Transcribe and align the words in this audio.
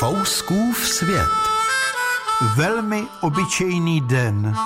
Fouskův 0.00 0.88
svět. 0.88 1.28
Velmi 2.56 3.02
obyčejný 3.20 4.00
den. 4.00 4.56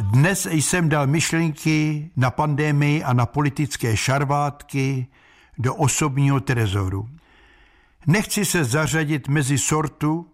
Dnes 0.00 0.46
jsem 0.50 0.88
dal 0.88 1.06
myšlenky 1.06 2.10
na 2.16 2.30
pandemii 2.30 3.04
a 3.04 3.12
na 3.12 3.26
politické 3.26 3.96
šarvátky 3.96 5.06
do 5.58 5.74
osobního 5.74 6.40
trezoru. 6.40 7.08
Nechci 8.06 8.44
se 8.44 8.64
zařadit 8.64 9.28
mezi 9.28 9.58
sortu, 9.58 10.26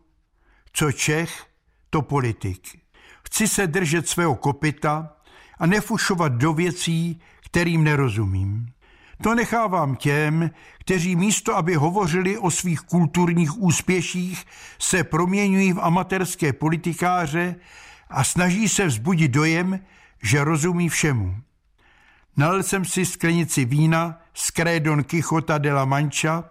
co 0.72 0.92
Čech, 0.92 1.46
to 1.90 2.02
politik. 2.02 2.78
Chci 3.24 3.48
se 3.48 3.66
držet 3.66 4.08
svého 4.08 4.34
kopita 4.34 5.16
a 5.58 5.66
nefušovat 5.66 6.32
do 6.32 6.52
věcí, 6.52 7.20
kterým 7.44 7.84
nerozumím. 7.84 8.73
To 9.22 9.34
nechávám 9.34 9.96
těm, 9.96 10.50
kteří 10.80 11.16
místo, 11.16 11.56
aby 11.56 11.74
hovořili 11.74 12.38
o 12.38 12.50
svých 12.50 12.80
kulturních 12.80 13.62
úspěších, 13.62 14.44
se 14.78 15.04
proměňují 15.04 15.72
v 15.72 15.80
amatérské 15.80 16.52
politikáře 16.52 17.56
a 18.10 18.24
snaží 18.24 18.68
se 18.68 18.86
vzbudit 18.86 19.30
dojem, 19.30 19.80
že 20.22 20.44
rozumí 20.44 20.88
všemu. 20.88 21.36
Nalil 22.36 22.62
jsem 22.62 22.84
si 22.84 23.06
sklenici 23.06 23.64
vína 23.64 24.20
z 24.34 24.52
Don 24.78 25.04
Quixota 25.04 25.58
de 25.58 25.72
la 25.72 25.84
Mancha 25.84 26.50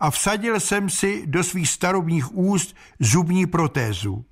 a 0.00 0.10
vsadil 0.10 0.60
jsem 0.60 0.90
si 0.90 1.26
do 1.26 1.44
svých 1.44 1.68
starobních 1.68 2.34
úst 2.34 2.76
zubní 3.00 3.46
protézu. 3.46 4.24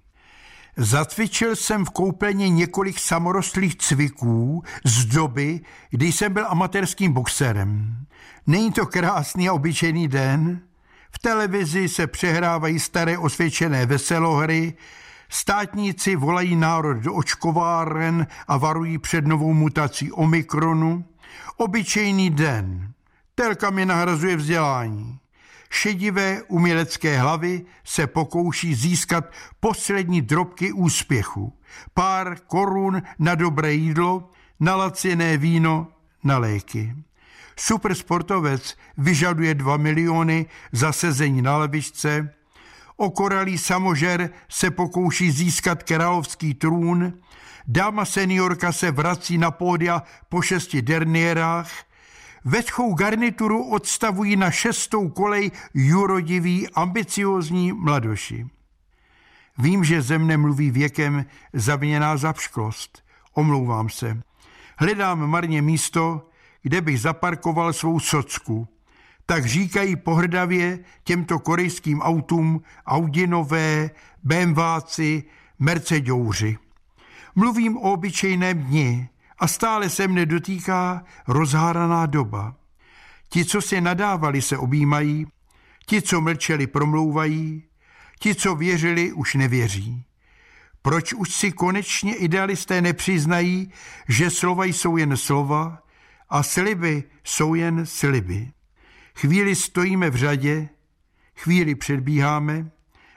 Zacvičil 0.77 1.57
jsem 1.57 1.85
v 1.85 1.91
koupelně 1.91 2.49
několik 2.49 2.99
samorostlých 2.99 3.77
cviků 3.77 4.63
z 4.85 5.05
doby, 5.05 5.61
kdy 5.91 6.13
jsem 6.13 6.33
byl 6.33 6.47
amatérským 6.49 7.13
boxerem. 7.13 7.97
Není 8.47 8.73
to 8.73 8.87
krásný 8.87 9.49
a 9.49 9.53
obyčejný 9.53 10.09
den? 10.09 10.61
V 11.11 11.19
televizi 11.19 11.89
se 11.89 12.07
přehrávají 12.07 12.79
staré 12.79 13.19
osvědčené 13.19 13.87
veselohry, 13.87 14.75
státníci 15.29 16.17
volají 16.17 16.57
národ 16.57 16.95
do 16.95 17.15
očkováren 17.15 18.27
a 18.49 18.57
varují 18.57 18.99
před 18.99 19.27
novou 19.27 19.53
mutací 19.53 20.13
Omikronu. 20.13 21.05
Obyčejný 21.57 22.31
den. 22.31 22.93
Telka 23.35 23.71
mi 23.71 23.87
nahrazuje 23.87 24.37
vzdělání 24.37 25.19
šedivé 25.75 26.43
umělecké 26.49 27.19
hlavy 27.19 27.65
se 27.85 28.07
pokouší 28.07 28.75
získat 28.75 29.25
poslední 29.61 30.23
drobky 30.23 30.73
úspěchu. 30.73 31.53
Pár 31.95 32.39
korun 32.47 33.03
na 33.19 33.35
dobré 33.35 33.73
jídlo, 33.73 34.31
na 34.61 34.77
laciné 34.77 35.37
víno, 35.37 35.89
na 36.25 36.39
léky. 36.39 36.95
Supersportovec 37.59 38.77
vyžaduje 38.99 39.55
2 39.55 39.77
miliony 39.77 40.47
za 40.73 40.93
sezení 40.93 41.43
na 41.43 41.57
levičce, 41.57 42.35
okoralý 42.97 43.59
samožer 43.59 44.31
se 44.49 44.71
pokouší 44.71 45.31
získat 45.31 45.83
královský 45.83 46.55
trůn, 46.55 47.13
dáma 47.67 48.05
seniorka 48.05 48.73
se 48.73 48.91
vrací 48.91 49.39
na 49.39 49.51
pódia 49.51 50.03
po 50.29 50.43
šesti 50.43 50.83
derniérách, 50.83 51.71
Vetchou 52.45 52.95
garnituru 52.95 53.71
odstavují 53.71 54.37
na 54.37 54.51
šestou 54.51 55.09
kolej 55.09 55.51
jurodiví 55.75 56.69
ambiciozní 56.69 57.73
mladoši. 57.73 58.47
Vím, 59.59 59.85
že 59.85 60.03
ze 60.03 60.19
mne 60.19 60.37
mluví 60.37 60.71
věkem 60.71 61.27
zaviněná 61.53 62.17
zapšklost. 62.17 63.05
Omlouvám 63.33 63.89
se. 63.89 64.23
Hledám 64.79 65.27
marně 65.27 65.63
místo, 65.63 66.29
kde 66.63 66.81
bych 66.81 67.01
zaparkoval 67.01 67.73
svou 67.73 68.01
socku. 68.01 68.69
Tak 69.27 69.47
říkají 69.47 69.97
pohrdavě 69.97 70.79
těmto 71.05 71.39
korejským 71.39 72.01
autům 72.01 72.63
Audinové, 72.87 73.91
BMWáci, 74.23 75.25
Mercedouři. 75.59 76.59
Mluvím 77.35 77.77
o 77.77 77.93
obyčejném 77.93 78.59
dni, 78.59 79.09
a 79.39 79.49
stále 79.49 79.91
se 79.91 80.09
mne 80.09 80.27
dotýká 80.27 81.05
rozháraná 81.29 82.07
doba. 82.07 82.57
Ti, 83.29 83.45
co 83.45 83.63
si 83.63 83.81
nadávali, 83.81 84.43
se 84.43 84.59
objímají, 84.59 85.27
ti, 85.87 86.03
co 86.03 86.21
mlčeli, 86.21 86.67
promlouvají, 86.67 87.63
ti, 88.19 88.35
co 88.35 88.55
věřili, 88.55 89.13
už 89.13 89.35
nevěří. 89.35 90.05
Proč 90.83 91.13
už 91.13 91.35
si 91.35 91.53
konečně 91.53 92.15
idealisté 92.15 92.83
nepřiznají, 92.83 93.73
že 94.09 94.31
slova 94.31 94.65
jsou 94.65 94.97
jen 94.97 95.17
slova 95.17 95.83
a 96.29 96.43
sliby 96.43 97.05
jsou 97.25 97.55
jen 97.55 97.87
sliby? 97.87 98.53
Chvíli 99.15 99.55
stojíme 99.55 100.11
v 100.11 100.17
řadě, 100.17 100.69
chvíli 101.37 101.75
předbíháme, 101.75 102.71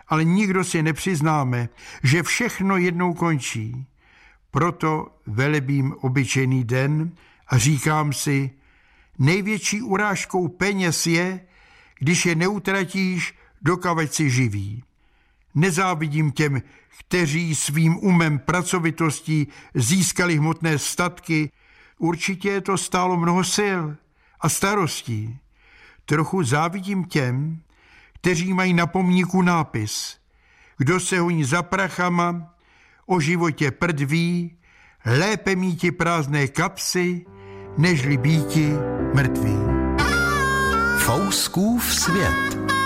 ale 0.07 0.23
nikdo 0.23 0.63
si 0.63 0.83
nepřiznáme, 0.83 1.69
že 2.03 2.23
všechno 2.23 2.77
jednou 2.77 3.13
končí 3.13 3.87
proto 4.57 5.07
velebím 5.27 5.95
obyčejný 6.01 6.63
den 6.63 7.11
a 7.47 7.57
říkám 7.57 8.13
si, 8.13 8.51
největší 9.19 9.81
urážkou 9.81 10.47
peněz 10.47 11.07
je, 11.07 11.39
když 11.99 12.25
je 12.25 12.35
neutratíš, 12.35 13.35
dokavať 13.61 14.13
si 14.13 14.29
živý. 14.29 14.83
Nezávidím 15.55 16.31
těm, 16.31 16.61
kteří 16.99 17.55
svým 17.55 17.97
umem 17.97 18.39
pracovitostí 18.39 19.47
získali 19.73 20.37
hmotné 20.37 20.79
statky, 20.79 21.51
určitě 21.97 22.61
to 22.61 22.77
stálo 22.77 23.17
mnoho 23.17 23.43
sil 23.57 23.81
a 24.39 24.49
starostí. 24.49 25.37
Trochu 26.05 26.43
závidím 26.43 27.05
těm, 27.05 27.61
kteří 28.13 28.53
mají 28.53 28.73
na 28.73 28.87
pomníku 28.87 29.41
nápis. 29.41 30.17
Kdo 30.77 30.99
se 30.99 31.19
honí 31.19 31.43
za 31.43 31.63
prachama, 31.63 32.56
o 33.07 33.19
životě 33.19 33.71
prdví, 33.71 34.57
lépe 35.05 35.55
míti 35.55 35.91
prázdné 35.91 36.47
kapsy, 36.47 37.25
nežli 37.77 38.17
býti 38.17 38.73
mrtví. 39.13 39.57
Fouskův 40.97 41.93
svět. 41.93 42.76